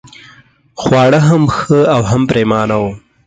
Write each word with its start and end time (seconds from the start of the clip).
خواړه 0.81 1.19
هم 1.27 1.43
ښه 1.57 1.79
او 1.93 2.01
هم 2.09 2.21
پرېمانه 2.29 2.75
وو. 2.81 2.91